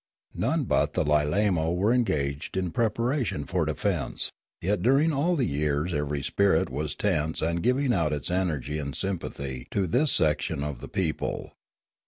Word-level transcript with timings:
None 0.33 0.63
but 0.63 0.93
the 0.93 1.03
Lilamo 1.05 1.75
were 1.75 1.93
engaged 1.93 2.57
in 2.57 2.71
preparation 2.71 3.45
for 3.45 3.65
defence; 3.65 4.31
yet 4.59 4.81
during 4.81 5.13
all 5.13 5.35
the 5.35 5.45
years 5.45 5.93
every 5.93 6.23
spirit 6.23 6.71
was 6.71 6.95
tense 6.95 7.39
and 7.39 7.61
giving 7.61 7.93
out 7.93 8.11
its 8.11 8.31
energy 8.31 8.79
in 8.79 8.93
sympathy 8.93 9.67
to 9.69 9.85
this 9.85 10.11
section 10.11 10.63
of 10.63 10.79
the 10.79 10.87
people. 10.89 11.51